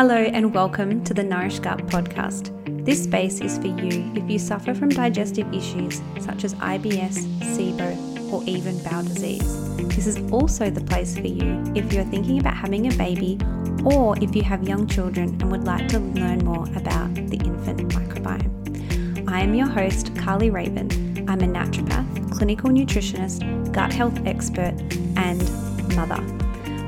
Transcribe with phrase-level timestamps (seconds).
[0.00, 2.56] Hello, and welcome to the Nourish Gut podcast.
[2.86, 8.32] This space is for you if you suffer from digestive issues such as IBS, SIBO,
[8.32, 9.76] or even bowel disease.
[9.94, 13.38] This is also the place for you if you're thinking about having a baby
[13.84, 17.86] or if you have young children and would like to learn more about the infant
[17.90, 19.28] microbiome.
[19.28, 20.88] I am your host, Carly Raven.
[21.28, 24.72] I'm a naturopath, clinical nutritionist, gut health expert,
[25.18, 26.39] and mother.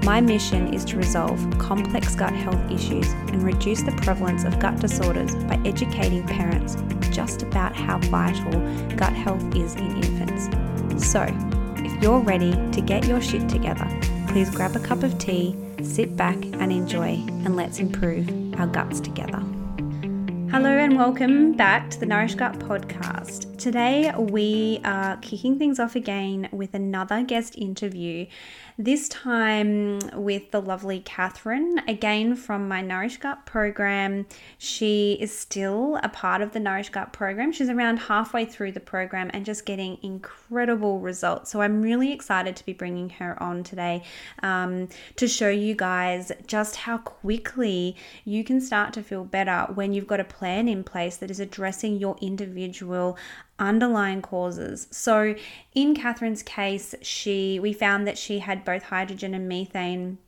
[0.05, 4.80] My mission is to resolve complex gut health issues and reduce the prevalence of gut
[4.80, 6.77] disorders by educating parents
[7.12, 8.51] just about how vital
[8.97, 11.09] gut health is in infants.
[11.09, 11.25] So,
[11.77, 13.87] if you're ready to get your shit together,
[14.27, 18.28] please grab a cup of tea, sit back and enjoy, and let's improve
[18.59, 19.39] our guts together.
[20.50, 23.52] Hello and welcome back to the Nourish Gut podcast.
[23.62, 28.27] Today we are kicking things off again with another guest interview
[28.79, 34.27] this time with the lovely Catherine, again from my Nourish Gut program.
[34.59, 37.53] She is still a part of the Nourish Gut program.
[37.53, 41.51] She's around halfway through the program and just getting incredible results.
[41.51, 44.03] So I'm really excited to be bringing her on today
[44.42, 49.92] um, to show you guys just how quickly you can start to feel better when
[49.92, 53.19] you've got a plan in place that is addressing your individual
[53.62, 54.88] underlying causes.
[54.91, 55.34] So
[55.74, 60.18] in Catherine's case, she we found that she had both hydrogen and methane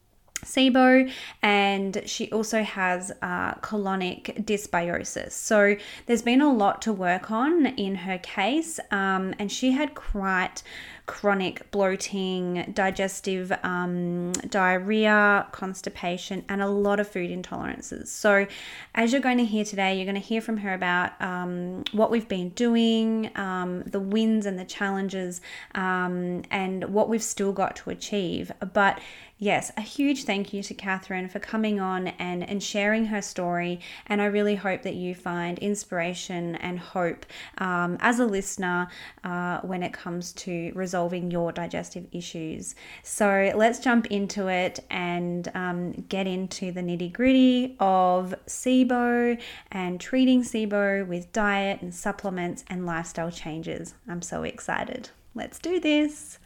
[0.45, 1.11] SIBO,
[1.43, 5.33] and she also has uh, colonic dysbiosis.
[5.33, 9.95] So there's been a lot to work on in her case, um, and she had
[9.95, 10.63] quite
[11.07, 18.09] chronic bloating, digestive um, diarrhea, constipation, and a lot of food intolerances.
[18.09, 18.47] So,
[18.95, 22.11] as you're going to hear today, you're going to hear from her about um, what
[22.11, 25.43] we've been doing, um, the wins and the challenges,
[25.75, 28.51] um, and what we've still got to achieve.
[28.73, 28.99] But
[29.39, 33.81] yes, a huge thank you to Catherine for coming on and, and sharing her story.
[34.07, 37.27] And I really hope that you find inspiration and hope
[37.59, 38.89] um, as a listener
[39.25, 42.75] uh, when it comes to resolving your digestive issues.
[43.03, 49.41] So let's jump into it and um, get into the nitty gritty of SIBO
[49.73, 53.95] and treating SIBO with diet and supplements and lifestyle changes.
[54.09, 55.11] I'm so excited.
[55.35, 56.39] Let's do this.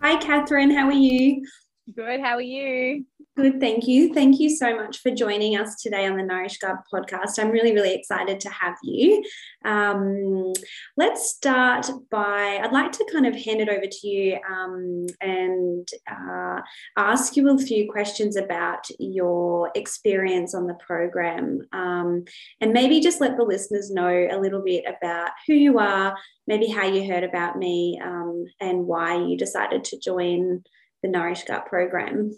[0.00, 0.70] Hi, Catherine.
[0.70, 1.44] How are you?
[1.92, 2.20] Good.
[2.20, 3.04] How are you?
[3.36, 3.60] Good.
[3.60, 4.14] Thank you.
[4.14, 7.38] Thank you so much for joining us today on the Nourish Gut podcast.
[7.38, 9.22] I'm really, really excited to have you.
[9.66, 10.54] Um,
[10.96, 15.86] let's start by, I'd like to kind of hand it over to you um, and
[16.10, 16.62] uh,
[16.96, 21.60] ask you a few questions about your experience on the program.
[21.74, 22.24] Um,
[22.62, 26.16] and maybe just let the listeners know a little bit about who you are,
[26.46, 30.62] maybe how you heard about me, um, and why you decided to join
[31.04, 32.32] the Nourish Gut program?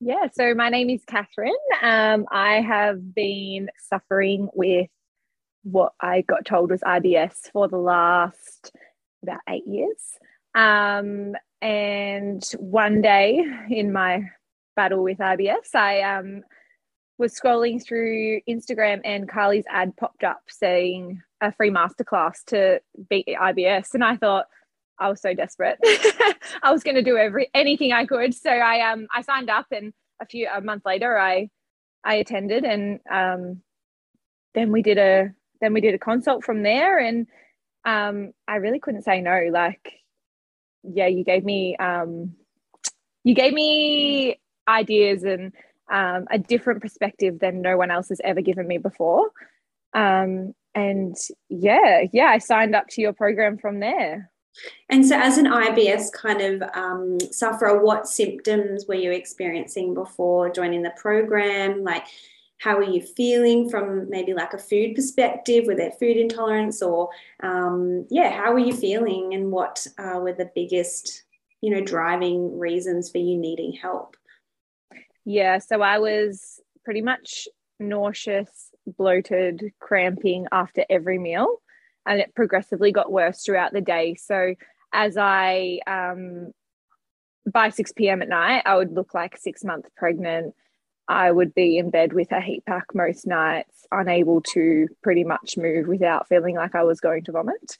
[0.00, 1.54] Yeah, so my name is Catherine.
[1.80, 4.90] Um, I have been suffering with
[5.62, 8.72] what I got told was IBS for the last
[9.22, 10.18] about eight years.
[10.56, 14.24] Um, and one day in my
[14.74, 16.42] battle with IBS, I um,
[17.18, 23.28] was scrolling through Instagram and Carly's ad popped up saying a free masterclass to beat
[23.28, 23.94] IBS.
[23.94, 24.46] And I thought,
[24.98, 25.78] I was so desperate.
[26.62, 28.34] I was going to do every anything I could.
[28.34, 31.48] So I um I signed up, and a few a month later, I
[32.04, 33.62] I attended, and um
[34.54, 37.26] then we did a then we did a consult from there, and
[37.84, 39.48] um I really couldn't say no.
[39.50, 39.92] Like,
[40.82, 42.34] yeah, you gave me um
[43.24, 44.38] you gave me
[44.68, 45.52] ideas and
[45.90, 49.30] um, a different perspective than no one else has ever given me before.
[49.92, 51.16] Um, and
[51.48, 54.30] yeah, yeah, I signed up to your program from there.
[54.88, 60.50] And so, as an IBS kind of um, sufferer, what symptoms were you experiencing before
[60.50, 61.82] joining the program?
[61.82, 62.06] Like,
[62.58, 65.64] how were you feeling from maybe like a food perspective?
[65.66, 67.10] Were there food intolerance, or
[67.42, 71.24] um, yeah, how were you feeling, and what uh, were the biggest,
[71.60, 74.16] you know, driving reasons for you needing help?
[75.24, 77.48] Yeah, so I was pretty much
[77.80, 81.60] nauseous, bloated, cramping after every meal
[82.06, 84.14] and it progressively got worse throughout the day.
[84.14, 84.54] So
[84.92, 86.52] as I um,
[87.50, 88.22] by 6 p.m.
[88.22, 90.54] at night, I would look like six months pregnant.
[91.08, 95.56] I would be in bed with a heat pack most nights, unable to pretty much
[95.58, 97.76] move without feeling like I was going to vomit.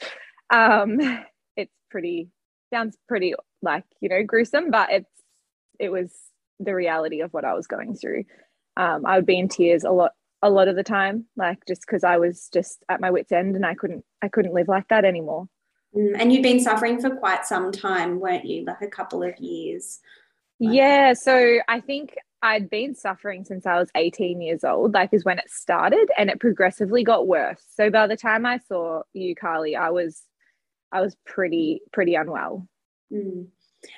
[0.51, 0.99] Um,
[1.57, 2.29] it's pretty
[2.73, 5.11] sounds pretty like you know gruesome, but it's
[5.79, 6.13] it was
[6.61, 8.25] the reality of what I was going through.
[8.77, 10.13] Um, I would be in tears a lot
[10.45, 13.57] a lot of the time like just because i was just at my wits end
[13.57, 15.49] and i couldn't i couldn't live like that anymore
[15.97, 19.37] mm, and you'd been suffering for quite some time weren't you like a couple of
[19.39, 20.01] years
[20.61, 25.25] yeah so i think I'd been suffering since I was 18 years old, like is
[25.25, 27.63] when it started and it progressively got worse.
[27.75, 30.23] So by the time I saw you, Carly, I was
[30.93, 32.69] I was pretty, pretty unwell.
[33.11, 33.47] Mm.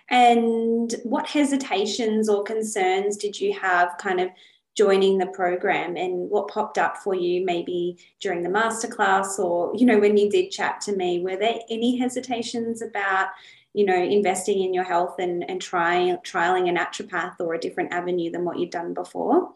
[0.09, 4.31] And what hesitations or concerns did you have kind of
[4.77, 9.87] joining the program and what popped up for you maybe during the masterclass or you
[9.87, 13.29] know when you did chat to me were there any hesitations about
[13.77, 17.93] you know, investing in your health and, and trying trialing a naturopath or a different
[17.93, 19.53] avenue than what you'd done before?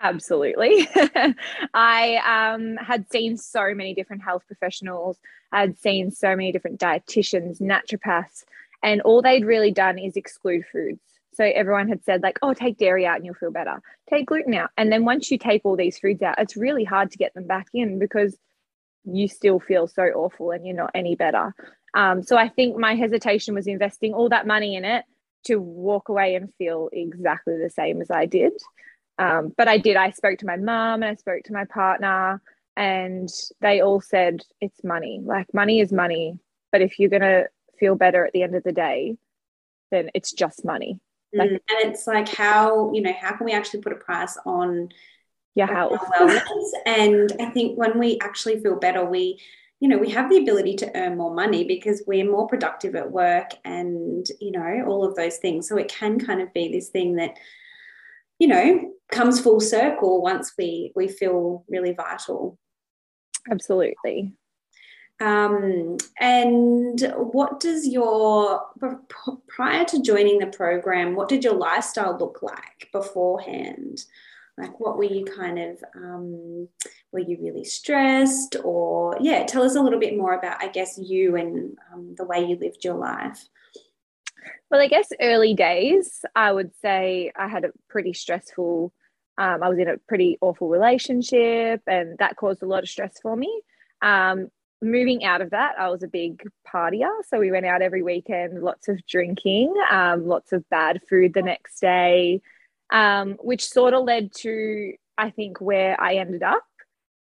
[0.00, 0.88] Absolutely.
[1.72, 5.16] I um, had seen so many different health professionals.
[5.52, 8.42] I'd seen so many different dietitians, naturopaths,
[8.82, 11.00] and all they'd really done is exclude foods.
[11.32, 13.80] So everyone had said, like, oh, take dairy out and you'll feel better.
[14.08, 14.70] Take gluten out.
[14.76, 17.46] And then once you take all these foods out, it's really hard to get them
[17.46, 18.36] back in because
[19.04, 21.54] you still feel so awful and you're not any better.
[21.94, 25.04] Um, so I think my hesitation was investing all that money in it
[25.44, 28.52] to walk away and feel exactly the same as I did.
[29.18, 29.96] Um, but I did.
[29.96, 32.40] I spoke to my mum and I spoke to my partner,
[32.76, 33.28] and
[33.60, 35.20] they all said it's money.
[35.22, 36.38] Like money is money,
[36.72, 37.44] but if you're gonna
[37.78, 39.16] feel better at the end of the day,
[39.90, 41.00] then it's just money.
[41.32, 44.36] Like, mm, and it's like how you know how can we actually put a price
[44.44, 44.88] on
[45.54, 46.42] your health wellness?
[46.86, 49.40] and I think when we actually feel better, we
[49.80, 53.10] you know, we have the ability to earn more money because we're more productive at
[53.10, 55.66] work and, you know, all of those things.
[55.68, 57.38] So it can kind of be this thing that,
[58.38, 62.58] you know, comes full circle once we we feel really vital.
[63.50, 64.34] Absolutely.
[65.20, 68.62] Um, and what does your
[69.48, 74.04] prior to joining the program, what did your lifestyle look like beforehand?
[74.60, 76.68] like what were you kind of um,
[77.12, 80.98] were you really stressed or yeah tell us a little bit more about i guess
[80.98, 83.48] you and um, the way you lived your life
[84.70, 88.92] well i guess early days i would say i had a pretty stressful
[89.38, 93.18] um, i was in a pretty awful relationship and that caused a lot of stress
[93.20, 93.62] for me
[94.02, 94.48] um,
[94.82, 98.62] moving out of that i was a big partier so we went out every weekend
[98.62, 102.40] lots of drinking um, lots of bad food the next day
[102.90, 106.64] um, which sort of led to, I think, where I ended up.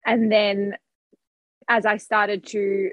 [0.05, 0.75] And then
[1.67, 2.91] as I started to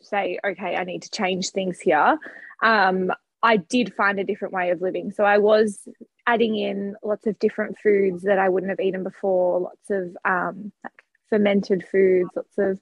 [0.00, 2.18] say, okay, I need to change things here,
[2.62, 3.10] um,
[3.42, 5.10] I did find a different way of living.
[5.10, 5.86] So I was
[6.26, 10.72] adding in lots of different foods that I wouldn't have eaten before, lots of um,
[10.82, 12.80] like fermented foods, lots of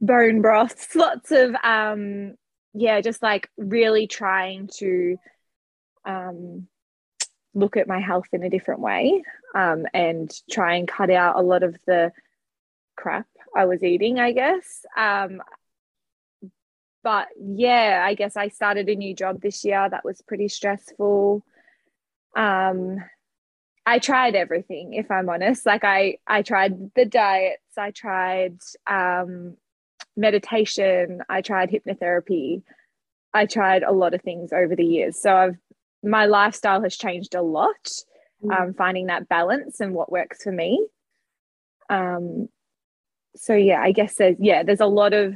[0.00, 2.34] bone broths, lots of, um,
[2.72, 5.16] yeah, just like really trying to
[6.04, 6.68] um,
[7.54, 9.22] look at my health in a different way
[9.54, 12.12] um, and try and cut out a lot of the
[12.96, 13.26] crap
[13.56, 14.84] I was eating, I guess.
[14.96, 15.42] Um,
[17.02, 21.44] but yeah, I guess I started a new job this year that was pretty stressful.
[22.36, 22.98] Um,
[23.86, 25.64] I tried everything, if I'm honest.
[25.66, 29.56] Like I, I tried the diets, I tried um,
[30.16, 32.62] meditation, I tried hypnotherapy,
[33.32, 35.20] I tried a lot of things over the years.
[35.20, 35.56] So I've
[36.02, 37.88] my lifestyle has changed a lot.
[38.42, 38.58] Mm.
[38.58, 40.86] Um, finding that balance and what works for me.
[41.90, 42.48] Um,
[43.36, 45.34] so yeah, I guess there's yeah, there's a lot of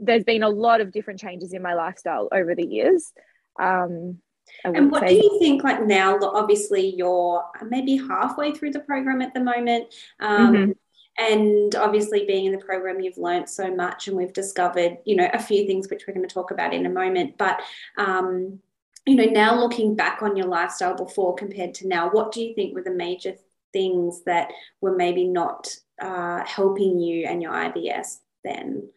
[0.00, 3.12] there's been a lot of different changes in my lifestyle over the years.
[3.60, 4.18] Um,
[4.64, 5.08] and what say.
[5.08, 9.94] do you think like now obviously you're maybe halfway through the program at the moment
[10.20, 10.72] um, mm-hmm.
[11.18, 15.28] And obviously being in the program you've learned so much and we've discovered you know
[15.32, 17.60] a few things which we're going to talk about in a moment but
[17.98, 18.58] um,
[19.06, 22.54] you know, now looking back on your lifestyle before compared to now, what do you
[22.54, 23.34] think were the major
[23.72, 25.68] things that were maybe not
[26.00, 28.88] uh, helping you and your IBS then?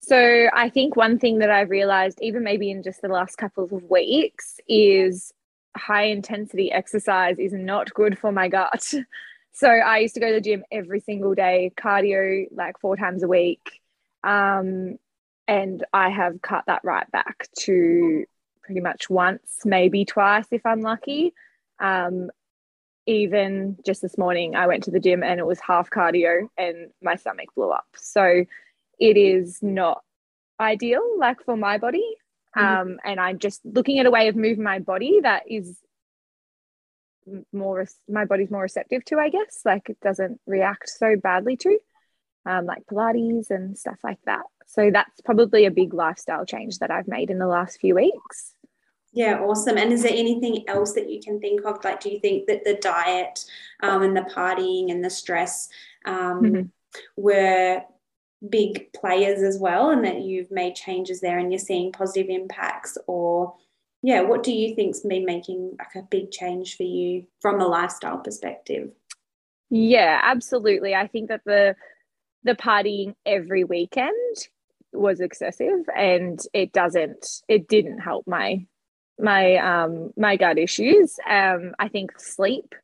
[0.00, 3.64] So I think one thing that I've realized, even maybe in just the last couple
[3.64, 5.32] of weeks, is
[5.76, 8.94] high intensity exercise is not good for my gut.
[9.54, 13.22] So I used to go to the gym every single day, cardio like four times
[13.22, 13.80] a week.
[14.24, 14.98] Um,
[15.46, 18.24] and I have cut that right back to
[18.62, 21.34] pretty much once, maybe twice if I'm lucky.
[21.78, 22.30] Um,
[23.06, 26.90] even just this morning, I went to the gym and it was half cardio and
[27.00, 27.86] my stomach blew up.
[27.94, 28.44] So
[28.98, 30.02] it is not
[30.58, 32.16] ideal, like for my body.
[32.56, 32.90] Mm-hmm.
[32.90, 35.78] Um, and I'm just looking at a way of moving my body that is
[37.52, 41.78] more, my body's more receptive to, I guess, like it doesn't react so badly to,
[42.46, 44.42] um, like Pilates and stuff like that.
[44.66, 48.54] So that's probably a big lifestyle change that I've made in the last few weeks.
[49.12, 49.78] Yeah, awesome.
[49.78, 51.84] And is there anything else that you can think of?
[51.84, 53.44] Like, do you think that the diet
[53.80, 55.68] um, and the partying and the stress
[56.04, 56.62] um, mm-hmm.
[57.16, 57.82] were
[58.48, 62.98] big players as well, and that you've made changes there and you're seeing positive impacts?
[63.06, 63.54] Or
[64.04, 67.66] yeah, what do you think's been making like a big change for you from a
[67.66, 68.90] lifestyle perspective?
[69.70, 70.94] Yeah, absolutely.
[70.94, 71.74] I think that the
[72.42, 74.36] the partying every weekend
[74.92, 78.66] was excessive and it doesn't it didn't help my
[79.18, 81.16] my um my gut issues.
[81.26, 82.74] Um I think sleep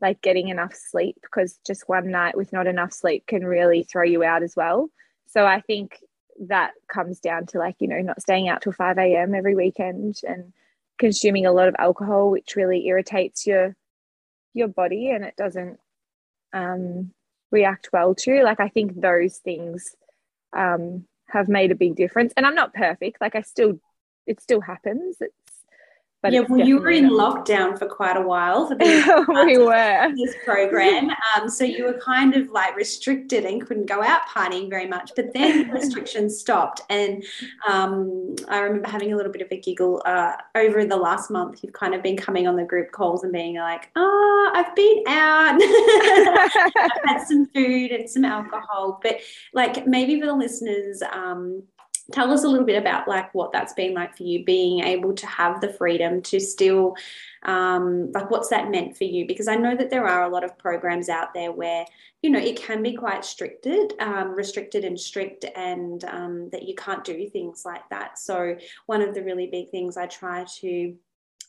[0.00, 4.02] like getting enough sleep because just one night with not enough sleep can really throw
[4.02, 4.88] you out as well.
[5.26, 5.98] So I think
[6.46, 9.34] that comes down to like, you know, not staying out till 5 a.m.
[9.34, 10.52] every weekend and
[10.98, 13.76] consuming a lot of alcohol, which really irritates your
[14.54, 15.78] your body and it doesn't
[16.52, 17.12] um,
[17.50, 18.42] react well to.
[18.42, 19.94] Like I think those things
[20.56, 22.32] um, have made a big difference.
[22.36, 23.20] And I'm not perfect.
[23.20, 23.78] Like I still,
[24.26, 25.18] it still happens.
[25.20, 25.47] It's
[26.20, 28.76] but yeah, well, you were in lockdown for quite a while for
[29.46, 31.10] we were this program.
[31.10, 35.12] Um, so you were kind of like restricted and couldn't go out partying very much.
[35.14, 37.24] But then restrictions stopped, and
[37.68, 41.60] um, I remember having a little bit of a giggle uh, over the last month.
[41.62, 45.04] You've kind of been coming on the group calls and being like, "Oh, I've been
[45.06, 45.60] out,
[46.76, 49.20] I've had some food and some alcohol." But
[49.54, 51.00] like maybe for the listeners.
[51.12, 51.62] Um,
[52.12, 55.12] tell us a little bit about like what that's been like for you being able
[55.14, 56.96] to have the freedom to still
[57.42, 59.26] um, like what's that meant for you?
[59.26, 61.84] Because i know that there are a lot of programs out there where
[62.22, 66.74] you know it can be quite restricted um, restricted and strict and um, that you
[66.74, 68.18] can't do things like that.
[68.18, 70.96] So one of the really big things i try to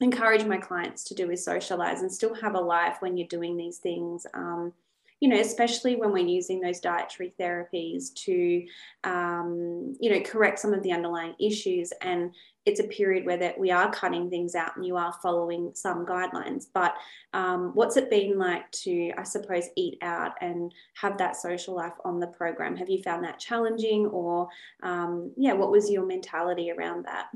[0.02, 3.58] encourage my clients to do is socialize and still have a life when you're doing
[3.58, 4.74] these things um,
[5.20, 8.66] you know, especially when we're using those dietary therapies to,
[9.04, 11.92] um, you know, correct some of the underlying issues.
[12.02, 12.34] And
[12.66, 16.06] it's a period where that we are cutting things out and you are following some
[16.06, 16.68] guidelines.
[16.74, 16.96] But
[17.34, 21.94] um, what's it been like to, I suppose, eat out and have that social life
[22.06, 22.78] on the program?
[22.78, 24.48] Have you found that challenging, or
[24.84, 27.28] um, yeah, what was your mentality around that?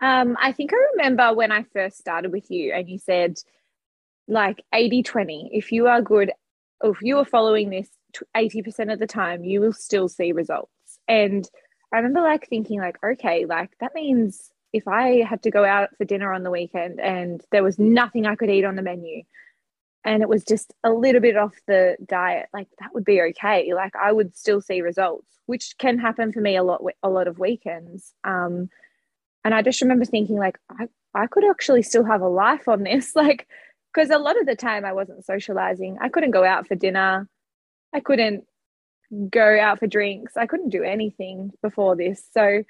[0.00, 3.38] Um, I think I remember when I first started with you, and you said
[4.28, 6.30] like 80 20 if you are good
[6.82, 7.88] if you are following this
[8.36, 10.70] 80% of the time, you will still see results.
[11.08, 11.48] And
[11.92, 15.90] I remember like thinking like, okay, like that means if I had to go out
[15.96, 19.22] for dinner on the weekend and there was nothing I could eat on the menu
[20.04, 23.72] and it was just a little bit off the diet, like that would be okay.
[23.74, 27.28] Like I would still see results, which can happen for me a lot, a lot
[27.28, 28.12] of weekends.
[28.24, 28.68] Um,
[29.44, 32.82] and I just remember thinking like, I, I could actually still have a life on
[32.82, 33.14] this.
[33.22, 33.46] Like
[33.92, 35.98] because a lot of the time I wasn't socializing.
[36.00, 37.28] I couldn't go out for dinner.
[37.92, 38.44] I couldn't
[39.30, 40.36] go out for drinks.
[40.36, 42.24] I couldn't do anything before this.
[42.32, 42.62] So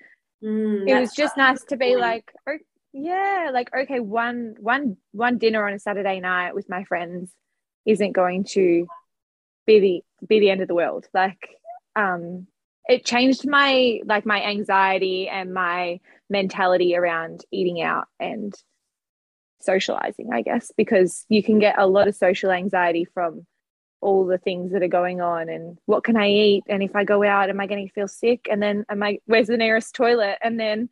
[0.43, 2.59] mm, it was just nice to be like, oh,
[2.93, 7.31] yeah, like okay, one one one dinner on a Saturday night with my friends
[7.87, 8.87] isn't going to
[9.67, 11.07] be the be the end of the world.
[11.15, 11.57] Like
[11.97, 12.47] um
[12.87, 18.55] it changed my like my anxiety and my mentality around eating out and
[19.63, 23.47] socializing, I guess, because you can get a lot of social anxiety from
[24.01, 26.65] all the things that are going on and what can I eat?
[26.69, 28.49] And if I go out, am I going to feel sick?
[28.51, 30.39] And then am I, where's the nearest toilet?
[30.43, 30.89] And then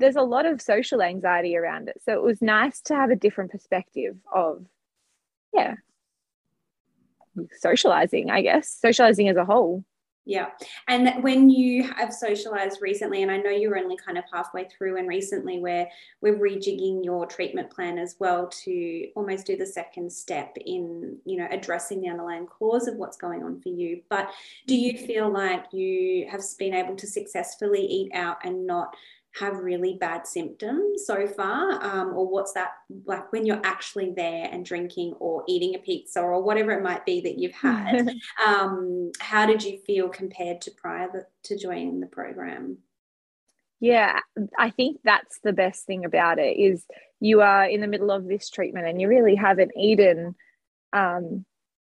[0.00, 2.02] there's a lot of social anxiety around it.
[2.02, 4.66] So it was nice to have a different perspective of,
[5.54, 5.76] yeah,
[7.60, 9.84] socializing, I guess, socializing as a whole.
[10.28, 10.48] Yeah.
[10.88, 14.98] And when you have socialized recently, and I know you're only kind of halfway through,
[14.98, 15.88] and recently where
[16.20, 21.38] we're rejigging your treatment plan as well to almost do the second step in, you
[21.38, 24.02] know, addressing the underlying cause of what's going on for you.
[24.10, 24.28] But
[24.66, 28.94] do you feel like you have been able to successfully eat out and not
[29.34, 31.82] have really bad symptoms so far?
[31.84, 32.70] Um, or what's that
[33.04, 37.04] like when you're actually there and drinking or eating a pizza or whatever it might
[37.04, 38.10] be that you've had?
[38.44, 42.78] um, how did you feel compared to prior to joining the program?
[43.80, 44.18] Yeah,
[44.58, 46.84] I think that's the best thing about it is
[47.20, 50.34] you are in the middle of this treatment and you really haven't eaten
[50.92, 51.44] um,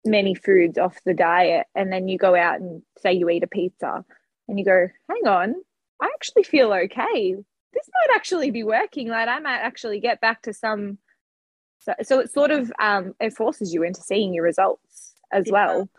[0.07, 3.47] many foods off the diet, and then you go out and say you eat a
[3.47, 4.03] pizza,
[4.47, 5.55] and you go, hang on,
[6.01, 7.35] I actually feel okay.
[7.73, 9.07] This might actually be working.
[9.07, 10.97] Like I might actually get back to some.
[11.79, 15.53] So, so it sort of um, it forces you into seeing your results as yeah.
[15.53, 15.89] well.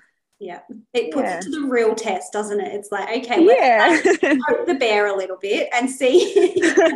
[0.40, 0.60] Yeah,
[0.94, 1.38] it puts yeah.
[1.38, 2.72] it to the real test, doesn't it?
[2.72, 4.34] It's like, okay, let's yeah.
[4.48, 6.32] poke the bear a little bit and see.
[6.62, 6.86] um,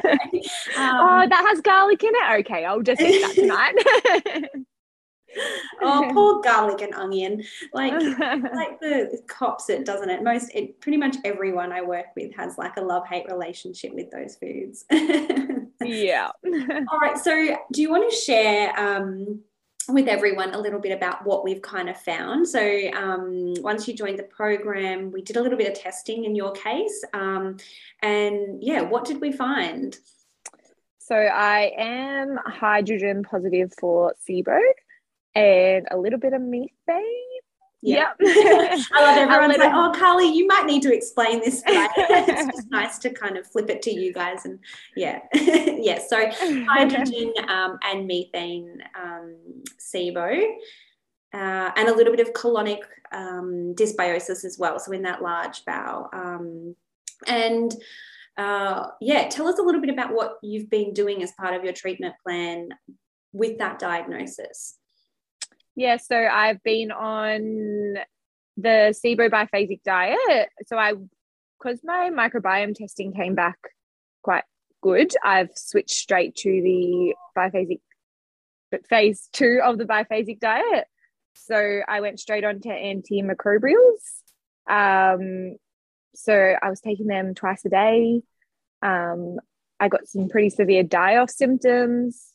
[0.77, 2.41] oh, that has garlic in it.
[2.41, 4.51] Okay, I'll just eat that tonight
[5.83, 7.43] oh, poor garlic and onion.
[7.73, 10.23] Like, like the cops it, doesn't it?
[10.23, 14.11] Most, it, pretty much everyone I work with has like a love hate relationship with
[14.11, 14.85] those foods.
[15.85, 16.31] yeah.
[16.45, 17.19] All right.
[17.19, 18.79] So, do you want to share?
[18.79, 19.41] Um,
[19.89, 22.47] with everyone a little bit about what we've kind of found.
[22.47, 22.61] So,
[22.97, 26.53] um, once you joined the program, we did a little bit of testing in your
[26.53, 27.03] case.
[27.13, 27.57] Um,
[28.01, 29.99] and yeah, what did we find?
[31.05, 34.59] So I am hydrogen positive for SIBO
[35.35, 36.69] and a little bit of methane.
[37.85, 38.13] Yeah.
[38.21, 38.81] Yep.
[38.95, 41.63] I love everyone's like, oh, Carly, you might need to explain this.
[41.67, 44.45] It's just nice to kind of flip it to you guys.
[44.45, 44.61] And
[44.97, 45.99] yeah, yeah.
[46.07, 49.35] So hydrogen um, and methane um,
[49.81, 50.45] SIBO.
[51.35, 54.79] Uh, and a little bit of colonic um, dysbiosis as well.
[54.79, 56.09] So in that large bowel.
[56.13, 56.77] Um,
[57.27, 57.75] and
[58.37, 61.65] uh, yeah, tell us a little bit about what you've been doing as part of
[61.65, 62.69] your treatment plan
[63.33, 64.79] with that diagnosis.
[65.75, 67.95] Yeah, so I've been on
[68.57, 70.49] the SIBO biphasic diet.
[70.67, 70.93] So I,
[71.59, 73.59] because my microbiome testing came back
[74.23, 74.45] quite
[74.83, 77.81] good, I've switched straight to the biphasic,
[78.71, 80.87] but phase two of the biphasic diet.
[81.35, 84.03] So I went straight on to antimicrobials.
[84.69, 85.57] Um,
[86.15, 88.21] so I was taking them twice a day.
[88.83, 89.39] Um,
[89.81, 92.32] I got some pretty severe die off symptoms.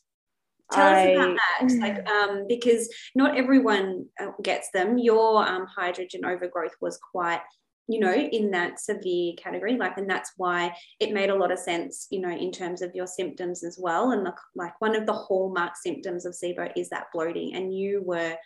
[0.72, 4.98] Tell I, us about that, like um, because not everyone uh, gets them.
[4.98, 7.40] Your um, hydrogen overgrowth was quite,
[7.88, 11.58] you know, in that severe category, like, and that's why it made a lot of
[11.58, 14.10] sense, you know, in terms of your symptoms as well.
[14.10, 18.02] And the, like one of the hallmark symptoms of SIBO is that bloating, and you
[18.04, 18.36] were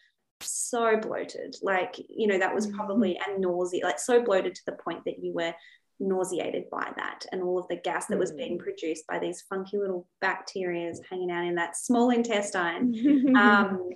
[0.40, 2.76] so bloated, like you know, that was mm-hmm.
[2.76, 5.54] probably and nausea, like so bloated to the point that you were
[6.00, 8.62] nauseated by that and all of the gas that was being mm.
[8.62, 13.34] produced by these funky little bacteria hanging out in that small intestine.
[13.36, 13.90] um,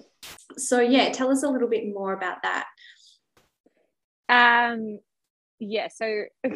[0.57, 2.67] so, yeah, tell us a little bit more about that.
[4.29, 4.99] Um,
[5.59, 6.25] yeah, so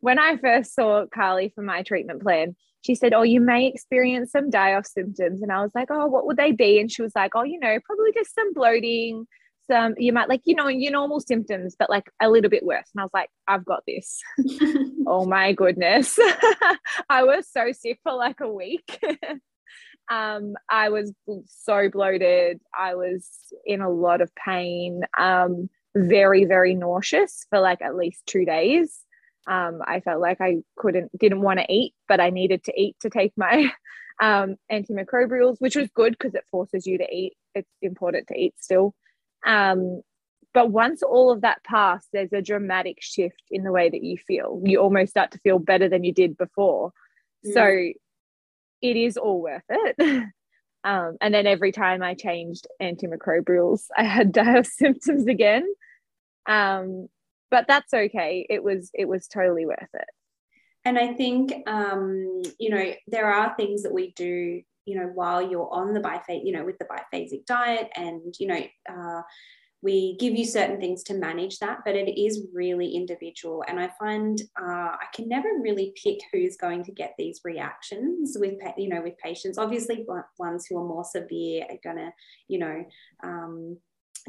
[0.00, 4.32] when I first saw Carly for my treatment plan, she said, Oh, you may experience
[4.32, 5.42] some die off symptoms.
[5.42, 6.80] And I was like, Oh, what would they be?
[6.80, 9.26] And she was like, Oh, you know, probably just some bloating,
[9.66, 12.88] some you might like you know your normal symptoms but like a little bit worse.
[12.94, 14.20] And i was like i've got this.
[15.04, 16.16] Oh my goodness.
[17.10, 19.00] I was so sick for like a week.
[20.10, 21.12] Um i was
[21.46, 22.60] so bloated.
[22.76, 23.28] I was
[23.64, 25.02] in a lot of pain.
[25.16, 28.98] Um very very nauseous for like at least two days.
[29.46, 32.96] Um i felt like i couldn't didn't want to eat but i needed to eat
[33.00, 33.70] to take my
[34.20, 37.34] um antimicrobials which was good because it forces you to eat.
[37.54, 38.94] It's important to eat still
[39.46, 40.02] um,
[40.54, 44.16] but once all of that passed, there's a dramatic shift in the way that you
[44.18, 44.60] feel.
[44.64, 46.92] You almost start to feel better than you did before.
[47.46, 47.54] Mm.
[47.54, 47.92] So
[48.82, 49.96] it is all worth it.
[50.84, 55.66] um, and then every time I changed antimicrobials, I had to have symptoms again.
[56.46, 57.08] Um,
[57.50, 58.46] but that's okay.
[58.48, 60.08] It was it was totally worth it.
[60.84, 65.42] And I think um, you know there are things that we do you know, while
[65.42, 69.22] you're on the biphasic, you know, with the biphasic diet and, you know, uh,
[69.82, 73.64] we give you certain things to manage that, but it is really individual.
[73.66, 78.36] And I find uh, I can never really pick who's going to get these reactions
[78.38, 79.58] with, you know, with patients.
[79.58, 80.06] Obviously,
[80.38, 82.12] ones who are more severe are going to,
[82.46, 82.84] you know,
[83.24, 83.76] um,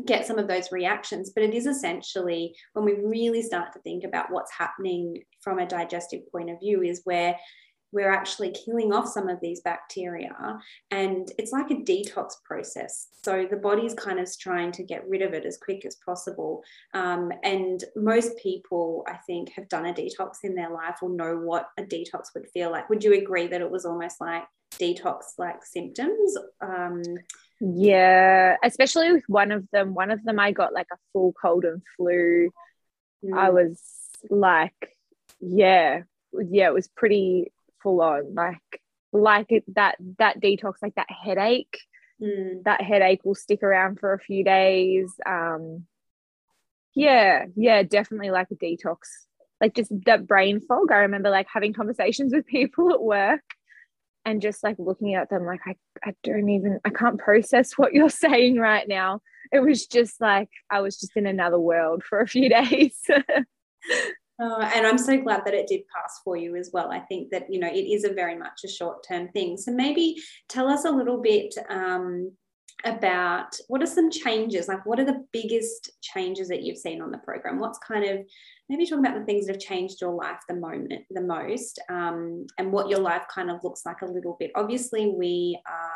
[0.08, 1.32] get some of those reactions.
[1.36, 5.68] But it is essentially when we really start to think about what's happening from a
[5.68, 7.38] digestive point of view, is where
[7.94, 10.60] we're actually killing off some of these bacteria.
[10.92, 13.08] And it's like a detox process.
[13.24, 16.64] So the body's kind of trying to get rid of it as quick as possible.
[16.94, 21.38] Um, and most people i think have done a detox in their life or know
[21.38, 22.90] what a detox would feel like.
[22.90, 26.36] Would you agree that it was almost like detox like symptoms?
[26.62, 27.04] Um,
[27.60, 29.94] yeah especially with one of them.
[29.94, 32.50] One of them i got like a full cold and flu.
[33.24, 33.38] Mm.
[33.38, 33.82] i was
[34.30, 34.98] like
[35.40, 36.02] yeah
[36.34, 41.78] yeah it was pretty full on like like it, that that detox like that headache.
[42.22, 42.64] Mm.
[42.64, 45.14] that headache will stick around for a few days.
[45.26, 45.86] Um
[46.96, 48.98] yeah yeah definitely like a detox.
[49.60, 50.92] Like just that brain fog.
[50.92, 53.42] I remember like having conversations with people at work
[54.26, 57.94] and just like looking at them like I, I don't even i can't process what
[57.94, 59.22] you're saying right now.
[59.52, 62.98] It was just like i was just in another world for a few days
[64.44, 66.92] Uh, and I'm so glad that it did pass for you as well.
[66.92, 69.56] I think that, you know, it is a very much a short term thing.
[69.56, 70.18] So maybe
[70.50, 72.32] tell us a little bit um,
[72.84, 74.68] about what are some changes?
[74.68, 77.60] Like, what are the biggest changes that you've seen on the program?
[77.60, 78.26] What's kind of
[78.68, 82.46] maybe talk about the things that have changed your life the moment, the most, um,
[82.58, 84.52] and what your life kind of looks like a little bit.
[84.56, 85.90] Obviously, we are.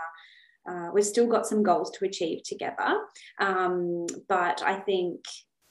[0.70, 3.00] Uh, we've still got some goals to achieve together.
[3.40, 5.22] Um, but I think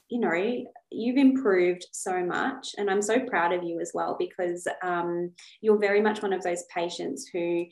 [0.08, 2.74] you know, you've improved so much.
[2.78, 6.42] And I'm so proud of you as well because um, you're very much one of
[6.42, 7.64] those patients who,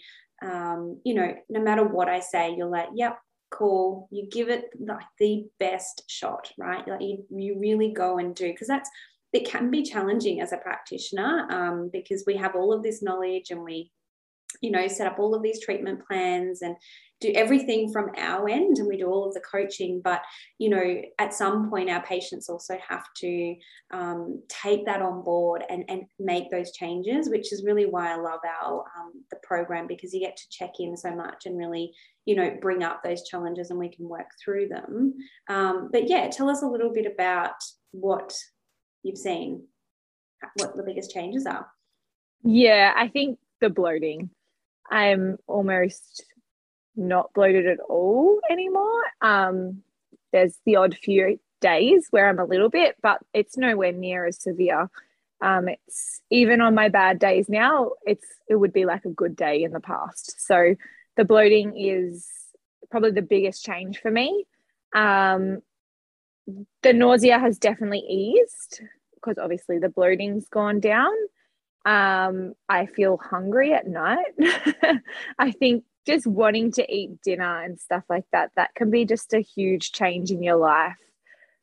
[0.43, 3.19] um, you know, no matter what I say, you're like, yep,
[3.51, 4.09] cool.
[4.11, 6.87] You give it like the best shot, right?
[6.87, 8.91] Like you, you really go and do, because that's,
[9.33, 13.51] it can be challenging as a practitioner um, because we have all of this knowledge
[13.51, 13.91] and we
[14.61, 16.77] you know, set up all of these treatment plans and
[17.21, 20.01] do everything from our end and we do all of the coaching.
[20.03, 20.23] But
[20.59, 23.55] you know at some point our patients also have to
[23.93, 28.17] um, take that on board and, and make those changes which is really why i
[28.17, 31.93] love our um, the program because you get to check in so much and really
[32.25, 35.15] you know bring up those challenges and we can work through them.
[35.49, 37.55] Um, but yeah tell us a little bit about
[37.93, 38.33] what
[39.03, 39.67] you've seen
[40.57, 41.67] what the biggest changes are.
[42.43, 44.31] Yeah i think the bloating
[44.91, 46.25] i'm almost
[46.97, 49.03] not bloated at all anymore.
[49.21, 49.83] Um,
[50.33, 54.41] there's the odd few days where I'm a little bit, but it's nowhere near as
[54.41, 54.91] severe.
[55.41, 59.37] Um, it's even on my bad days now, it's it would be like a good
[59.37, 60.41] day in the past.
[60.47, 60.75] So
[61.17, 62.29] the bloating is
[62.91, 64.47] probably the biggest change for me.
[64.95, 65.61] Um,
[66.83, 68.81] the nausea has definitely eased
[69.15, 71.13] because obviously the bloating's gone down.
[71.85, 74.35] Um, I feel hungry at night.
[75.39, 79.35] I think just wanting to eat dinner and stuff like that, that can be just
[79.35, 80.97] a huge change in your life.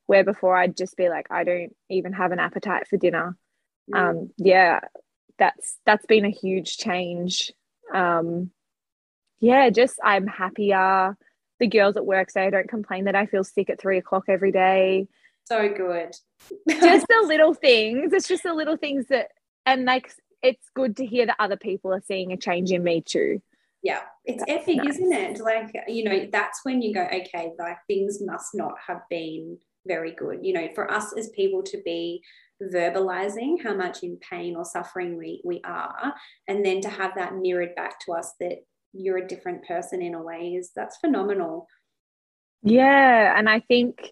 [0.07, 3.37] Where before I'd just be like, I don't even have an appetite for dinner.
[3.91, 3.97] Mm.
[3.97, 4.81] Um, yeah,
[5.37, 7.51] that's that's been a huge change.
[7.93, 8.51] Um,
[9.39, 11.17] yeah, just I'm happier.
[11.59, 14.25] The girls at work say I don't complain that I feel sick at three o'clock
[14.27, 15.07] every day.
[15.45, 16.11] So good.
[16.69, 18.13] just the little things.
[18.13, 19.29] It's just the little things that,
[19.65, 23.01] and like, it's good to hear that other people are seeing a change in me
[23.01, 23.41] too.
[23.83, 24.95] Yeah it's that's epic nice.
[24.95, 25.39] isn't it?
[25.39, 30.11] Like you know that's when you go okay like things must not have been very
[30.11, 30.39] good.
[30.41, 32.21] You know for us as people to be
[32.61, 36.13] verbalizing how much in pain or suffering we, we are
[36.47, 38.57] and then to have that mirrored back to us that
[38.93, 41.67] you're a different person in a way is that's phenomenal.
[42.61, 44.11] Yeah and i think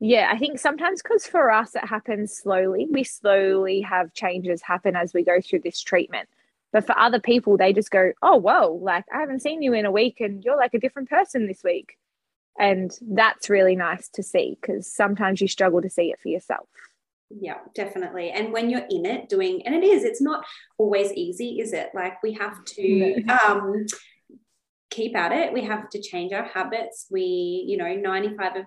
[0.00, 4.96] yeah i think sometimes because for us it happens slowly we slowly have changes happen
[4.96, 6.28] as we go through this treatment
[6.72, 9.86] but for other people, they just go, oh, whoa, like I haven't seen you in
[9.86, 11.96] a week and you're like a different person this week.
[12.58, 16.68] And that's really nice to see because sometimes you struggle to see it for yourself.
[17.30, 18.30] Yeah, definitely.
[18.30, 20.44] And when you're in it doing, and it is, it's not
[20.76, 21.90] always easy, is it?
[21.94, 23.86] Like we have to um,
[24.90, 25.52] keep at it.
[25.52, 27.06] We have to change our habits.
[27.10, 28.64] We, you know, 95%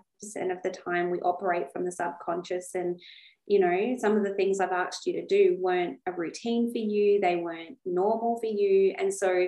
[0.51, 2.99] of the time we operate from the subconscious and
[3.47, 6.77] you know, some of the things I've asked you to do weren't a routine for
[6.77, 8.95] you, they weren't normal for you.
[8.97, 9.47] And so,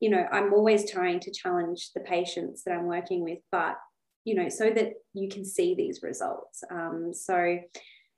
[0.00, 3.78] you know, I'm always trying to challenge the patients that I'm working with, but,
[4.24, 6.62] you know, so that you can see these results.
[6.70, 7.58] Um, so,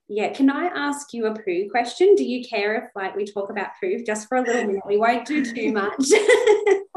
[0.08, 2.14] yeah, can I ask you a poo question?
[2.16, 4.82] Do you care if like we talk about poo just for a little minute?
[4.86, 6.04] We won't do too much.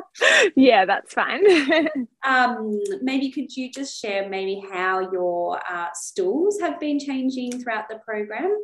[0.56, 1.44] yeah, that's fine.
[2.26, 7.90] um, maybe could you just share maybe how your uh, stools have been changing throughout
[7.90, 8.56] the program?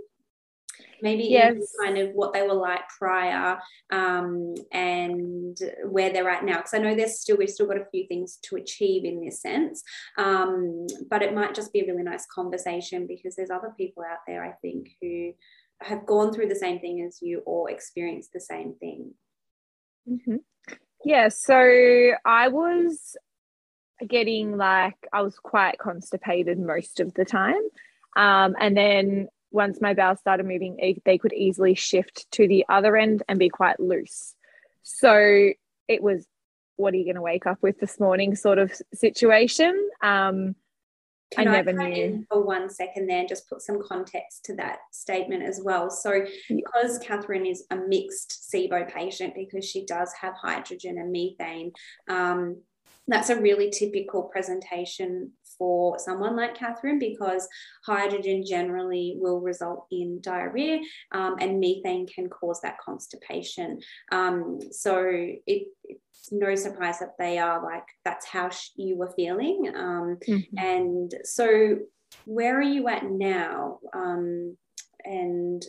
[1.02, 1.56] Maybe yes.
[1.84, 3.60] kind of what they were like prior
[3.92, 6.58] um, and where they're at now.
[6.58, 9.42] Because I know there's still we've still got a few things to achieve in this
[9.42, 9.84] sense,
[10.18, 14.20] um, but it might just be a really nice conversation because there's other people out
[14.26, 15.34] there I think who
[15.82, 19.14] have gone through the same thing as you or experienced the same thing.
[20.10, 20.38] Mm-hmm.
[21.04, 23.18] Yeah, so I was
[24.08, 27.62] getting like I was quite constipated most of the time.
[28.16, 32.98] Um, and then once my bowels started moving, they could easily shift to the other
[32.98, 34.36] end and be quite loose.
[34.82, 35.52] So
[35.88, 36.26] it was,
[36.76, 39.90] what are you going to wake up with this morning sort of situation.
[40.02, 40.56] Um,
[41.34, 42.26] can I, I never knew.
[42.30, 45.90] for one second there and just put some context to that statement as well?
[45.90, 51.72] So, because Catherine is a mixed SIBO patient, because she does have hydrogen and methane,
[52.10, 52.58] um,
[53.08, 55.32] that's a really typical presentation
[55.64, 57.48] for someone like Catherine because
[57.86, 60.80] hydrogen generally will result in diarrhea
[61.14, 63.80] um, and methane can cause that constipation.
[64.12, 69.72] Um, so it, it's no surprise that they are like, that's how you were feeling.
[69.74, 70.58] Um, mm-hmm.
[70.58, 71.78] And so,
[72.26, 73.80] where are you at now?
[73.94, 74.58] Um,
[75.06, 75.66] and,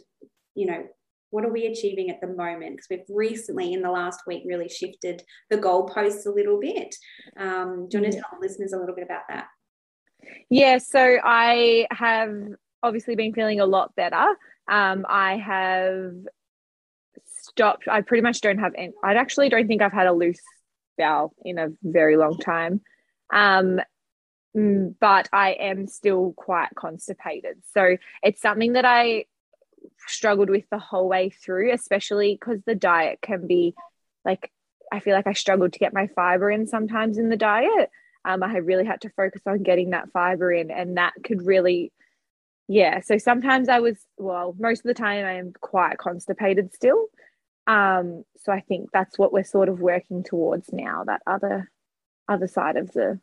[0.56, 0.84] you know,
[1.30, 2.76] what are we achieving at the moment?
[2.76, 6.94] Because we've recently, in the last week, really shifted the goalposts a little bit.
[7.38, 9.46] Um, do you want to tell listeners a little bit about that?
[10.50, 12.34] Yeah, so I have
[12.82, 14.26] obviously been feeling a lot better.
[14.68, 16.12] Um, I have
[17.24, 17.88] stopped.
[17.88, 18.92] I pretty much don't have any.
[19.02, 20.40] I actually don't think I've had a loose
[20.96, 22.80] bowel in a very long time.
[23.32, 23.80] Um,
[24.56, 27.62] mm, but I am still quite constipated.
[27.72, 29.24] So it's something that I
[30.06, 33.74] struggled with the whole way through, especially because the diet can be
[34.24, 34.50] like,
[34.92, 37.90] I feel like I struggled to get my fiber in sometimes in the diet.
[38.24, 41.92] Um, I really had to focus on getting that fiber in, and that could really,
[42.68, 43.00] yeah.
[43.00, 47.06] So sometimes I was, well, most of the time I am quite constipated still.
[47.66, 51.70] Um, so I think that's what we're sort of working towards now, that other
[52.28, 53.20] other side of the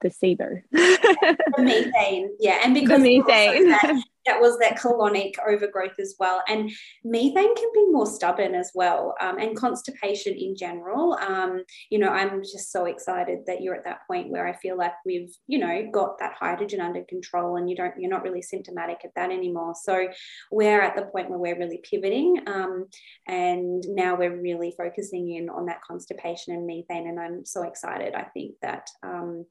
[0.00, 0.62] the SIBO.
[0.70, 3.68] the methane, yeah, and because the methane.
[3.68, 6.70] That, that, was that colonic overgrowth as well, and
[7.04, 11.14] methane can be more stubborn as well, um, and constipation in general.
[11.14, 14.76] Um, you know, I'm just so excited that you're at that point where I feel
[14.76, 18.42] like we've, you know, got that hydrogen under control, and you don't, you're not really
[18.42, 19.74] symptomatic at that anymore.
[19.80, 20.08] So
[20.50, 22.86] we're at the point where we're really pivoting, um,
[23.26, 28.14] and now we're really focusing in on that constipation and methane, and I'm so excited.
[28.14, 28.88] I think that.
[29.02, 29.46] Um,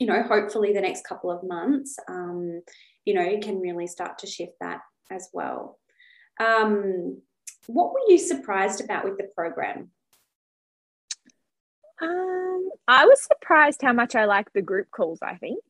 [0.00, 2.62] you know, hopefully the next couple of months, um,
[3.08, 5.78] you know, you can really start to shift that as well.
[6.38, 7.22] Um,
[7.66, 9.90] what were you surprised about with the program?
[12.02, 15.64] Um, I was surprised how much I like the group calls, I think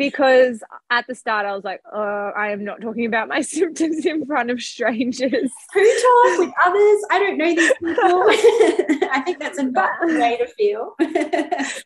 [0.00, 4.06] because at the start I was like, oh, I am not talking about my symptoms
[4.06, 5.50] in front of strangers.
[5.74, 7.04] Who talk with others?
[7.10, 9.08] I don't know these people.
[9.12, 10.94] I think that's a bad way to feel.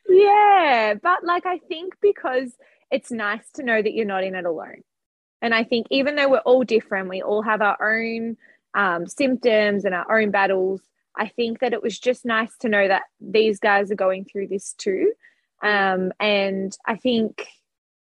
[0.09, 2.53] yeah, but like I think because
[2.91, 4.83] it's nice to know that you're not in it alone.
[5.43, 8.37] And I think even though we're all different, we all have our own
[8.75, 10.81] um, symptoms and our own battles.
[11.17, 14.49] I think that it was just nice to know that these guys are going through
[14.49, 15.13] this too.
[15.63, 17.47] Um, and I think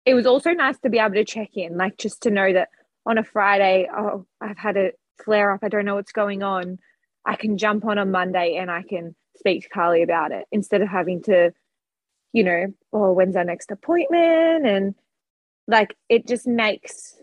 [0.05, 2.69] it was also nice to be able to check in, like just to know that
[3.05, 4.91] on a Friday, oh, I've had a
[5.23, 6.79] flare up, I don't know what's going on.
[7.25, 10.81] I can jump on a Monday and I can speak to Carly about it instead
[10.81, 11.53] of having to,
[12.35, 14.67] you know, oh, when's our next appointment?
[14.67, 14.93] And
[15.67, 17.15] like it just makes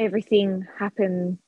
[0.00, 1.38] everything happen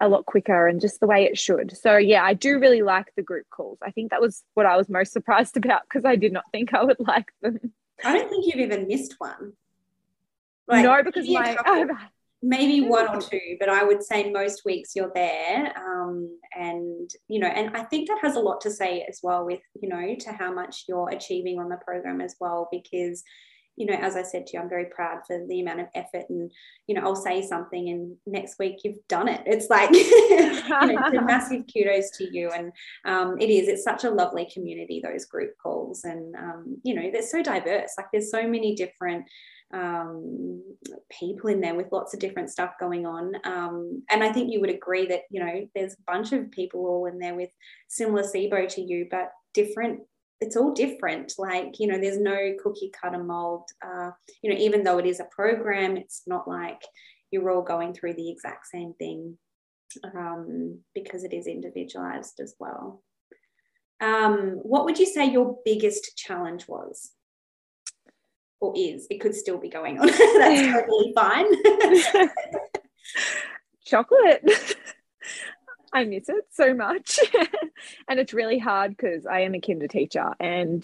[0.00, 1.76] a lot quicker and just the way it should.
[1.76, 3.78] So yeah, I do really like the group calls.
[3.80, 6.74] I think that was what I was most surprised about because I did not think
[6.74, 7.72] I would like them.
[8.04, 9.52] I don't think you've even missed one.
[10.66, 11.56] Like, no, because my
[12.44, 15.72] maybe one or two, but I would say most weeks you're there.
[15.76, 19.44] Um, and you know, and I think that has a lot to say as well
[19.46, 23.24] with you know to how much you're achieving on the program as well, because
[23.76, 26.26] you know, as I said to you, I'm very proud for the amount of effort
[26.28, 26.50] and,
[26.86, 29.42] you know, I'll say something and next week you've done it.
[29.46, 32.50] It's like, you know, massive kudos to you.
[32.50, 32.72] And
[33.04, 36.04] um, it is, it's such a lovely community, those group calls.
[36.04, 37.94] And, um, you know, they're so diverse.
[37.96, 39.24] Like there's so many different
[39.74, 40.62] um,
[41.10, 43.34] people in there with lots of different stuff going on.
[43.44, 46.86] Um, and I think you would agree that, you know, there's a bunch of people
[46.86, 47.50] all in there with
[47.88, 50.00] similar SIBO to you, but different
[50.40, 51.32] it's all different.
[51.38, 53.64] Like, you know, there's no cookie cutter mold.
[53.84, 54.10] Uh,
[54.42, 56.82] you know, even though it is a program, it's not like
[57.30, 59.38] you're all going through the exact same thing
[60.14, 63.02] um, because it is individualized as well.
[64.00, 67.12] Um, what would you say your biggest challenge was?
[68.64, 69.06] Or is?
[69.10, 70.06] It could still be going on.
[70.06, 71.46] That's totally fine.
[73.84, 74.76] Chocolate.
[75.92, 77.20] I miss it so much.
[78.08, 80.82] and it's really hard because I am a kinder teacher and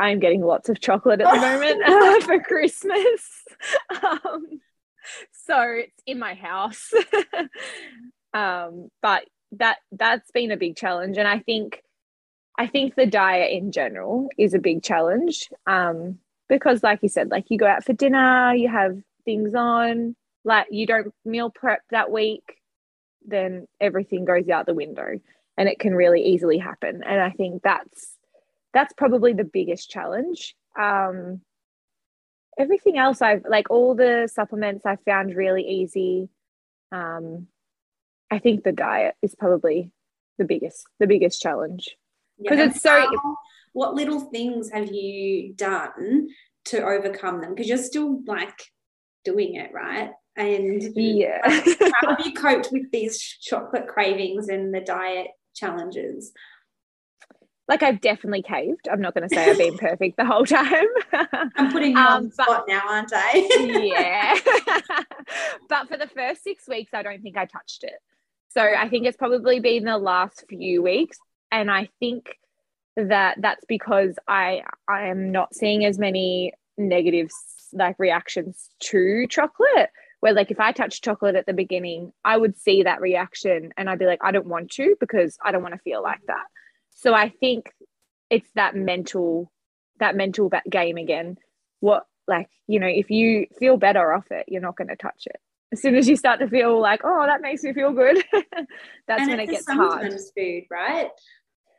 [0.00, 3.44] I'm getting lots of chocolate at the moment uh, for Christmas.
[4.02, 4.60] Um,
[5.46, 6.90] so it's in my house.
[8.34, 11.18] um, but that that's been a big challenge.
[11.18, 11.82] And I think
[12.58, 15.48] I think the diet in general is a big challenge.
[15.68, 20.16] Um, because like you said, like you go out for dinner, you have things on,
[20.44, 22.58] like you don't meal prep that week
[23.26, 25.18] then everything goes out the window
[25.56, 27.02] and it can really easily happen.
[27.04, 28.16] And i think that's
[28.72, 30.56] that's probably the biggest challenge.
[30.78, 31.42] Um
[32.58, 36.28] everything else i've like all the supplements i found really easy.
[36.90, 37.48] Um
[38.30, 39.90] i think the diet is probably
[40.38, 41.96] the biggest the biggest challenge.
[42.40, 43.06] Because yeah, it's so
[43.72, 46.28] what little things have you done
[46.66, 48.70] to overcome them because you're still like
[49.24, 51.40] doing it right and yeah,
[52.00, 56.32] how have you coped with these chocolate cravings and the diet challenges?
[57.68, 58.88] Like I've definitely caved.
[58.90, 60.86] I'm not going to say I've been perfect the whole time.
[61.56, 63.48] I'm putting you um, on the spot now, aren't I?
[63.94, 64.36] yeah.
[65.68, 67.94] but for the first six weeks, I don't think I touched it.
[68.48, 71.18] So I think it's probably been the last few weeks,
[71.50, 72.36] and I think
[72.96, 77.30] that that's because I I am not seeing as many negative
[77.72, 79.90] like reactions to chocolate
[80.22, 83.90] where like if I touched chocolate at the beginning, I would see that reaction and
[83.90, 86.44] I'd be like, I don't want to because I don't want to feel like that.
[86.92, 87.72] So I think
[88.30, 89.50] it's that mental,
[89.98, 91.38] that mental game again.
[91.80, 95.24] What like, you know, if you feel better off it, you're not going to touch
[95.26, 95.40] it.
[95.72, 98.22] As soon as you start to feel like, oh, that makes me feel good,
[99.08, 100.12] that's and when it gets hard.
[100.36, 101.08] Food, right?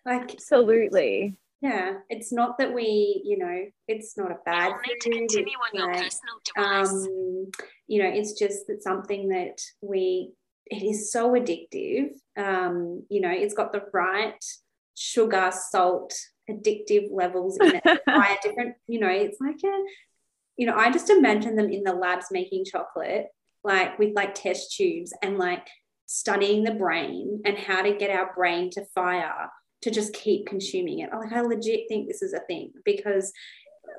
[0.06, 5.00] Like absolutely yeah it's not that we you know it's not a bad You'll need
[5.00, 7.52] to continue on your personal device um,
[7.88, 10.34] you know it's just that something that we
[10.66, 12.12] it is so addictive.
[12.38, 14.44] Um, you know, it's got the right
[14.96, 16.14] sugar, salt,
[16.50, 19.84] addictive levels in it by different, you know, it's like a,
[20.58, 23.28] you know, I just imagine them in the labs making chocolate,
[23.64, 25.68] like with like test tubes and like
[26.06, 29.50] studying the brain and how to get our brain to fire
[29.84, 31.10] to just keep consuming it.
[31.14, 33.32] Like I legit think this is a thing because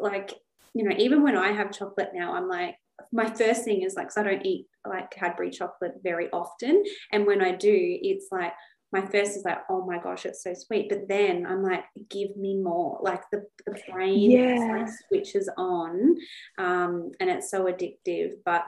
[0.00, 0.32] like,
[0.74, 2.76] you know, even when I have chocolate now, I'm like,
[3.12, 6.82] my first thing is like, so I don't eat like Cadbury chocolate very often.
[7.12, 8.52] And when I do, it's like,
[8.92, 10.88] my first is like, oh my gosh, it's so sweet.
[10.88, 13.00] But then I'm like, give me more.
[13.02, 14.78] Like the, the brain yeah.
[14.78, 16.16] like switches on
[16.58, 18.34] um, and it's so addictive.
[18.44, 18.64] But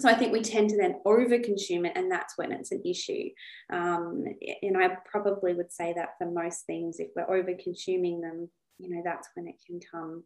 [0.00, 2.82] so I think we tend to then over consume it, and that's when it's an
[2.84, 3.28] issue.
[3.72, 4.24] Um,
[4.62, 8.90] and I probably would say that for most things, if we're over consuming them, you
[8.90, 10.24] know, that's when it can come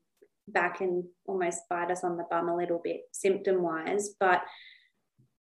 [0.48, 4.14] back and almost bite us on the bum a little bit symptom wise.
[4.18, 4.42] But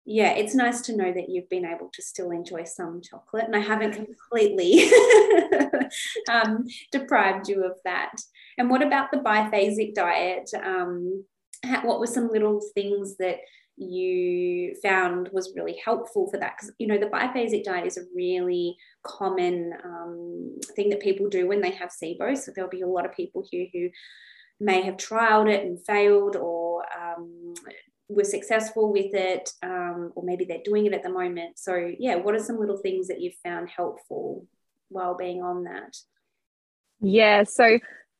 [0.06, 3.56] yeah, it's nice to know that you've been able to still enjoy some chocolate, and
[3.56, 4.90] I haven't completely
[6.30, 8.12] um, deprived you of that.
[8.58, 10.50] And what about the biphasic diet?
[10.62, 11.24] Um,
[11.82, 13.38] what were some little things that
[13.76, 18.04] you found was really helpful for that because you know the biphasic diet is a
[18.14, 22.36] really common um, thing that people do when they have SIBO.
[22.36, 23.88] So there'll be a lot of people here who
[24.60, 27.54] may have trialed it and failed or um,
[28.08, 31.58] were successful with it, um, or maybe they're doing it at the moment.
[31.58, 34.46] So yeah, what are some little things that you've found helpful
[34.88, 35.96] while being on that?
[37.00, 37.78] Yeah, so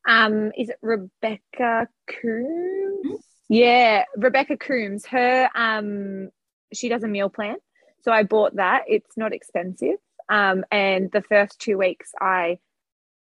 [0.08, 3.24] um, is it Rebecca Coombs?
[3.48, 5.06] Yeah, Rebecca Coombs.
[5.06, 6.30] Her um,
[6.72, 7.56] she does a meal plan,
[8.02, 8.84] so I bought that.
[8.88, 9.96] It's not expensive.
[10.28, 12.58] Um, and the first two weeks, I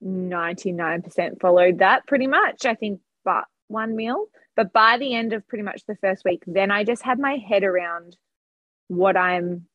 [0.04, 2.66] 99% followed that pretty much.
[2.66, 4.26] I think, but one meal.
[4.56, 7.36] But by the end of pretty much the first week, then I just had my
[7.36, 8.16] head around
[8.88, 9.66] what I'm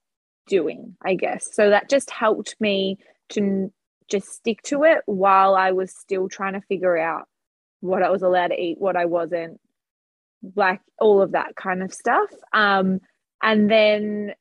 [0.47, 1.49] doing, I guess.
[1.53, 2.97] So that just helped me
[3.29, 3.71] to
[4.09, 7.27] just stick to it while I was still trying to figure out
[7.79, 9.59] what I was allowed to eat, what I wasn't,
[10.55, 12.29] like all of that kind of stuff.
[12.53, 13.01] Um,
[13.41, 14.33] and then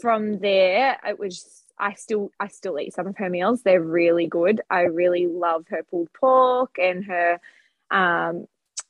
[0.00, 3.62] from there, it was I still I still eat some of her meals.
[3.62, 4.60] They're really good.
[4.70, 7.40] I really love her pulled pork and her
[7.90, 8.46] um,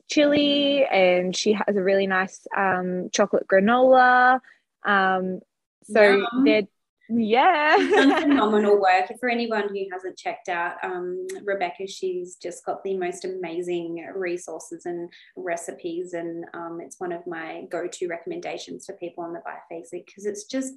[0.09, 4.41] chili, and she has a really nice um, chocolate granola.
[4.85, 5.41] Um,
[5.83, 6.45] so Yum.
[6.45, 6.69] they're
[7.09, 7.77] yeah.
[8.21, 9.11] Phenomenal work.
[9.19, 14.87] For anyone who hasn't checked out um, rebecca she's just got the most amazing resources
[14.87, 20.05] and recipes and um, it's one of my go-to recommendations for people on the biphasic
[20.07, 20.75] because it's just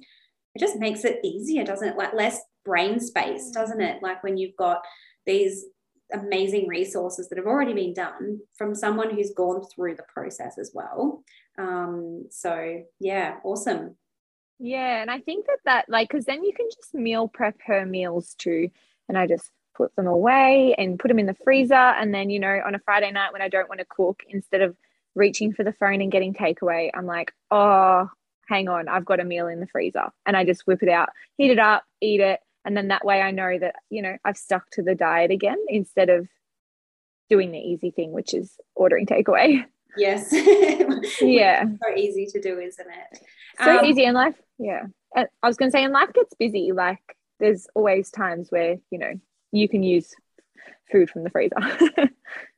[0.54, 1.96] it just makes it easier doesn't it?
[1.96, 3.52] Like less brain space mm.
[3.52, 4.02] doesn't it?
[4.02, 4.82] Like when you've got
[5.26, 5.64] these
[6.12, 10.72] amazing resources that have already been done from someone who's gone through the process as
[10.74, 11.22] well.
[11.58, 13.96] Um, so yeah awesome
[14.62, 17.84] yeah, and I think that that like because then you can just meal prep her
[17.84, 18.70] meals too,
[19.08, 22.38] and I just put them away and put them in the freezer, and then you
[22.38, 24.76] know on a Friday night when I don't want to cook, instead of
[25.16, 28.08] reaching for the phone and getting takeaway, I'm like, oh,
[28.48, 31.08] hang on, I've got a meal in the freezer, and I just whip it out,
[31.38, 34.36] heat it up, eat it, and then that way I know that you know I've
[34.36, 36.28] stuck to the diet again instead of
[37.28, 39.64] doing the easy thing, which is ordering takeaway.
[39.96, 40.32] Yes.
[41.20, 41.64] yeah.
[41.64, 43.20] so easy to do, isn't it?
[43.62, 44.34] So um, easy in life.
[44.58, 44.84] Yeah.
[45.14, 46.72] I was going to say, in life gets busy.
[46.72, 47.02] Like
[47.38, 49.12] there's always times where, you know,
[49.52, 50.14] you can use
[50.92, 51.56] food from the freezer.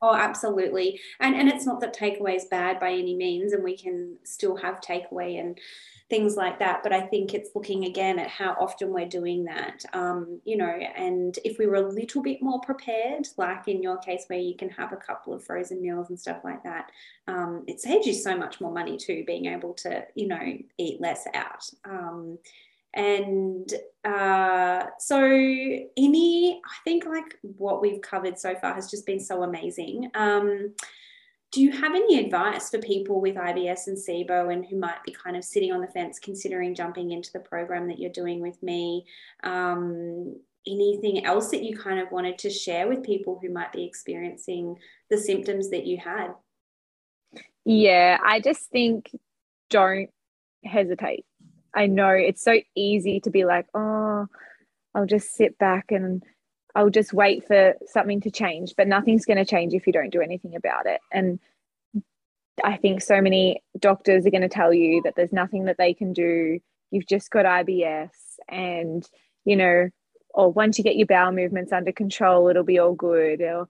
[0.03, 1.01] oh, absolutely.
[1.21, 4.57] And and it's not that takeaway is bad by any means, and we can still
[4.57, 5.59] have takeaway and
[6.11, 6.83] things like that.
[6.83, 10.67] But I think it's looking again at how often we're doing that, um, you know,
[10.67, 14.57] and if we were a little bit more prepared, like in your case where you
[14.57, 16.91] can have a couple of frozen meals and stuff like that,
[17.27, 21.01] um, it saves you so much more money too, being able to, you know, eat
[21.01, 21.65] less out.
[21.85, 22.39] Um,
[22.95, 23.73] and
[24.05, 29.43] uh, so any i think like what we've covered so far has just been so
[29.43, 30.75] amazing um,
[31.55, 35.13] do you have any advice for people with IBS and SIBO and who might be
[35.13, 38.61] kind of sitting on the fence considering jumping into the program that you're doing with
[38.61, 39.07] me?
[39.45, 40.35] Um,
[40.67, 44.77] anything else that you kind of wanted to share with people who might be experiencing
[45.11, 46.31] the symptoms that you had?
[47.65, 49.11] Yeah, I just think
[49.71, 50.11] don't
[50.65, 51.25] hesitate.
[51.75, 54.27] I know it's so easy to be like, oh,
[54.95, 56.23] I'll just sit back and
[56.75, 60.13] I'll just wait for something to change, but nothing's going to change if you don't
[60.13, 61.01] do anything about it.
[61.13, 61.39] And
[62.63, 65.95] I think so many doctors are going to tell you that there's nothing that they
[65.95, 66.61] can do.
[66.91, 68.11] You've just got IBS,
[68.49, 69.09] and
[69.45, 69.89] you know,
[70.33, 73.41] or once you get your bowel movements under control, it'll be all good.
[73.41, 73.67] Or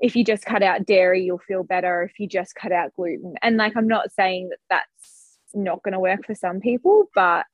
[0.00, 2.02] if you just cut out dairy, you'll feel better.
[2.02, 5.17] If you just cut out gluten, and like I'm not saying that that's
[5.54, 7.46] not going to work for some people, but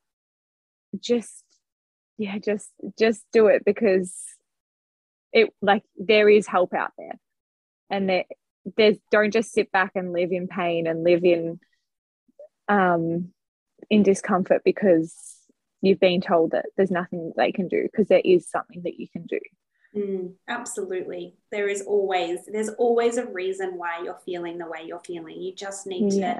[0.99, 1.43] just
[2.17, 4.15] yeah just just do it because
[5.33, 7.19] it like there is help out there.
[7.89, 8.23] And there
[8.77, 11.59] there's don't just sit back and live in pain and live in
[12.67, 13.29] um
[13.89, 15.35] in discomfort because
[15.81, 19.07] you've been told that there's nothing they can do because there is something that you
[19.07, 19.39] can do.
[19.95, 21.35] Mm, absolutely.
[21.51, 25.39] There is always there's always a reason why you're feeling the way you're feeling.
[25.39, 26.39] You just need to yeah.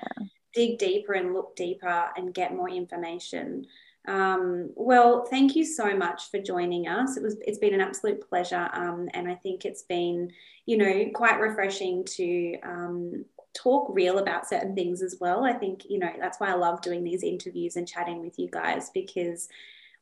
[0.56, 3.68] Dig deeper and look deeper and get more information
[4.08, 7.18] um, well, thank you so much for joining us.
[7.18, 10.32] It was it's been an absolute pleasure, um, and I think it's been
[10.66, 15.43] you know quite refreshing to um, talk real about certain things as well.
[15.43, 18.49] I think you know that's why I love doing these interviews and chatting with you
[18.49, 19.47] guys because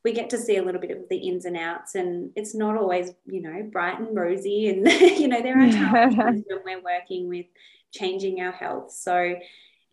[0.04, 2.76] we get to see a little bit of the ins and outs and it's not
[2.76, 4.86] always you know bright and rosy and
[5.18, 6.14] you know there are times
[6.46, 7.46] when we're working with
[7.90, 9.34] changing our health so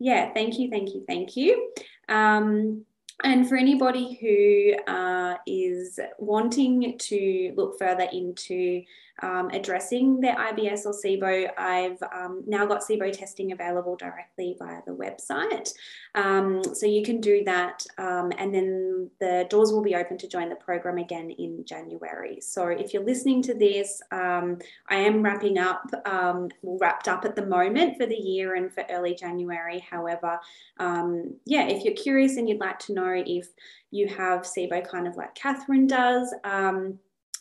[0.02, 1.70] yeah thank you thank you thank you.
[2.08, 2.84] Um,
[3.24, 8.82] and for anybody who uh, is wanting to look further into
[9.22, 14.80] um, addressing their IBS or SIBO, I've um, now got SIBO testing available directly via
[14.86, 15.72] the website.
[16.14, 20.28] Um, so you can do that, um, and then the doors will be open to
[20.28, 22.38] join the program again in January.
[22.40, 24.58] So if you're listening to this, um,
[24.88, 28.84] I am wrapping up, um, wrapped up at the moment for the year and for
[28.90, 29.78] early January.
[29.88, 30.40] However,
[30.80, 33.48] yeah, if you're curious and you'd like to know if
[33.90, 36.34] you have SIBO kind of like Catherine does,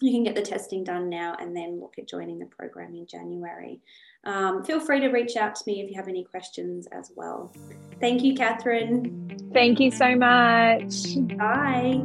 [0.01, 3.05] you can get the testing done now and then look at joining the program in
[3.05, 3.79] January.
[4.23, 7.51] Um, feel free to reach out to me if you have any questions as well.
[7.99, 9.49] Thank you, Catherine.
[9.53, 11.15] Thank you so much.
[11.37, 12.01] Bye.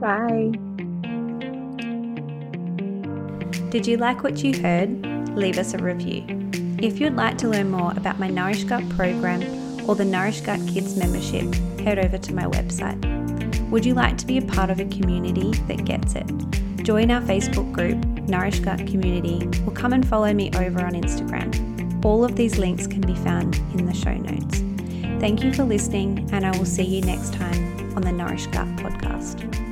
[0.00, 0.52] Bye.
[3.70, 5.06] Did you like what you heard?
[5.36, 6.24] Leave us a review.
[6.82, 10.60] If you'd like to learn more about my Nourish Gut program or the Nourish Gut
[10.66, 12.98] Kids membership, head over to my website.
[13.70, 16.26] Would you like to be a part of a community that gets it?
[16.82, 22.04] Join our Facebook group, Nourish Gut Community, or come and follow me over on Instagram.
[22.04, 24.58] All of these links can be found in the show notes.
[25.20, 28.66] Thank you for listening, and I will see you next time on the Nourish Gut
[28.76, 29.69] podcast.